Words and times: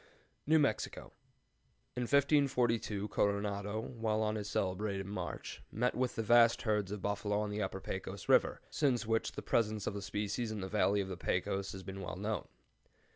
NEW 0.47 0.57
MEXICO. 0.57 1.11
In 1.95 2.03
1542 2.09 3.09
Coronado, 3.09 3.79
while 3.81 4.23
on 4.23 4.33
his 4.33 4.49
celebrated 4.49 5.05
march, 5.05 5.61
met 5.71 5.93
with 5.93 6.15
vast 6.15 6.63
herds 6.63 6.91
of 6.91 7.03
buffalo 7.03 7.39
on 7.39 7.51
the 7.51 7.61
Upper 7.61 7.79
Pecos 7.79 8.27
River, 8.27 8.61
since 8.71 9.05
which 9.05 9.33
the 9.33 9.43
presence 9.43 9.85
of 9.85 9.93
the 9.93 10.01
species 10.01 10.51
in 10.51 10.61
the 10.61 10.67
valley 10.67 11.01
of 11.01 11.07
the 11.07 11.17
Pecos 11.17 11.71
has 11.73 11.83
been 11.83 12.01
well 12.01 12.15
known. 12.15 12.47